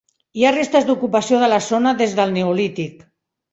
[0.39, 3.07] Hi ha restes d'ocupació de la zona des del Neolític.